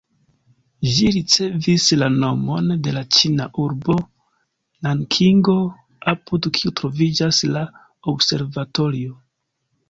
Ĝi 0.91 1.09
ricevis 1.15 1.83
la 2.03 2.07
nomon 2.13 2.71
de 2.87 2.93
la 2.95 3.03
ĉina 3.17 3.47
urbo 3.65 3.97
Nankingo, 4.87 5.55
apud 6.15 6.49
kiu 6.57 6.73
troviĝas 6.81 7.43
la 7.53 7.63
observatorio. 8.15 9.15